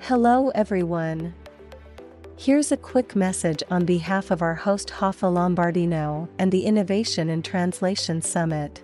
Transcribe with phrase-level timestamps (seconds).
[0.00, 1.34] Hello, everyone.
[2.36, 7.42] Here's a quick message on behalf of our host Rafa Lombardino and the Innovation in
[7.42, 8.82] Translation Summit.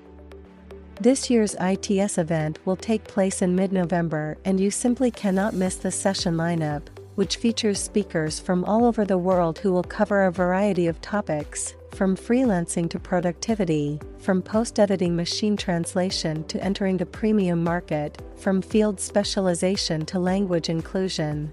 [1.00, 5.76] This year's ITS event will take place in mid November, and you simply cannot miss
[5.76, 10.32] the session lineup, which features speakers from all over the world who will cover a
[10.32, 17.06] variety of topics, from freelancing to productivity, from post editing machine translation to entering the
[17.06, 21.52] premium market, from field specialization to language inclusion.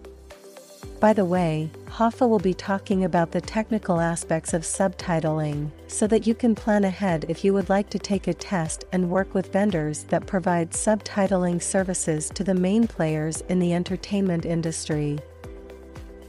[1.00, 6.28] By the way, Rafa will be talking about the technical aspects of subtitling, so that
[6.28, 9.54] you can plan ahead if you would like to take a test and work with
[9.54, 15.20] vendors that provide subtitling services to the main players in the entertainment industry.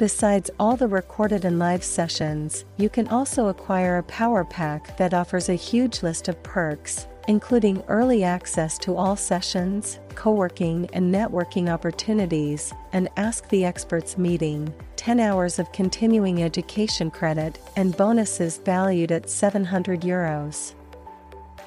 [0.00, 5.12] Besides all the recorded and live sessions, you can also acquire a power pack that
[5.12, 11.68] offers a huge list of perks, including early access to all sessions, co-working and networking
[11.68, 19.12] opportunities, and Ask the Experts meeting, 10 hours of continuing education credit, and bonuses valued
[19.12, 20.72] at 700 euros.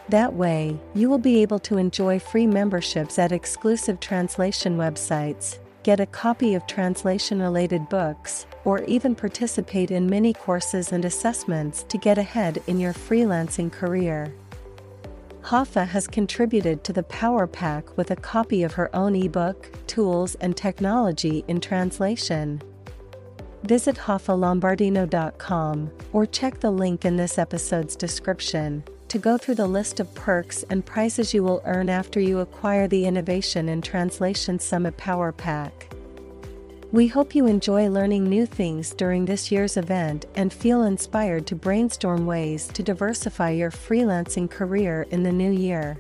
[0.09, 5.99] That way, you will be able to enjoy free memberships at exclusive translation websites, get
[5.99, 11.97] a copy of translation related books, or even participate in mini courses and assessments to
[11.97, 14.33] get ahead in your freelancing career.
[15.51, 20.35] Rafa has contributed to the Power Pack with a copy of her own ebook, Tools
[20.35, 22.61] and Technology in Translation.
[23.63, 29.99] Visit rafalombardino.com or check the link in this episode's description to go through the list
[29.99, 34.97] of perks and prizes you will earn after you acquire the Innovation in Translation Summit
[34.97, 35.93] Power Pack.
[36.91, 41.55] We hope you enjoy learning new things during this year's event and feel inspired to
[41.55, 45.97] brainstorm ways to diversify your freelancing career in the new year.